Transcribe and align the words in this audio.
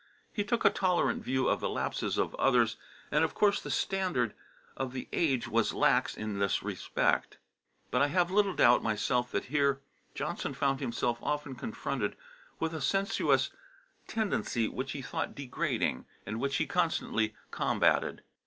He 0.33 0.43
took 0.43 0.65
a 0.65 0.71
tolerant 0.71 1.23
view 1.23 1.47
of 1.47 1.59
the 1.59 1.69
lapses 1.69 2.17
of 2.17 2.33
others, 2.37 2.75
and 3.11 3.23
of 3.23 3.35
course 3.35 3.61
the 3.61 3.69
standard 3.69 4.33
of 4.75 4.93
the 4.93 5.07
age 5.13 5.47
was 5.47 5.75
lax 5.75 6.17
in 6.17 6.39
this 6.39 6.63
respect. 6.63 7.37
But 7.91 8.01
I 8.01 8.07
have 8.07 8.31
little 8.31 8.55
doubt 8.55 8.81
myself 8.81 9.29
that 9.31 9.45
here 9.45 9.79
Johnson 10.15 10.55
found 10.55 10.79
himself 10.79 11.19
often 11.21 11.53
confronted 11.53 12.15
with 12.59 12.73
a 12.73 12.81
sensuous 12.81 13.51
tendency 14.07 14.67
which 14.67 14.93
he 14.93 15.03
thought 15.03 15.35
degrading, 15.35 16.07
and 16.25 16.39
which 16.39 16.55
he 16.55 16.65
constantly 16.65 17.35
combated. 17.51 18.23